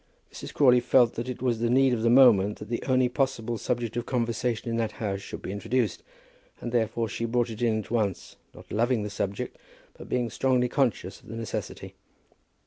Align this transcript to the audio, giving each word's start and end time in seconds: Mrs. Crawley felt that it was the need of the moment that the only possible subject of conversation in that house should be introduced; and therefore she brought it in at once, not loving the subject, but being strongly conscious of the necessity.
Mrs. 0.33 0.51
Crawley 0.51 0.79
felt 0.79 1.13
that 1.13 1.29
it 1.29 1.43
was 1.43 1.59
the 1.59 1.69
need 1.69 1.93
of 1.93 2.01
the 2.01 2.09
moment 2.09 2.57
that 2.57 2.69
the 2.69 2.81
only 2.87 3.07
possible 3.07 3.59
subject 3.59 3.95
of 3.95 4.07
conversation 4.07 4.67
in 4.67 4.77
that 4.77 4.93
house 4.93 5.21
should 5.21 5.43
be 5.43 5.51
introduced; 5.51 6.01
and 6.59 6.71
therefore 6.71 7.07
she 7.07 7.25
brought 7.25 7.51
it 7.51 7.61
in 7.61 7.77
at 7.77 7.91
once, 7.91 8.35
not 8.55 8.71
loving 8.71 9.03
the 9.03 9.11
subject, 9.11 9.59
but 9.93 10.09
being 10.09 10.31
strongly 10.31 10.67
conscious 10.69 11.21
of 11.21 11.27
the 11.27 11.35
necessity. 11.35 11.93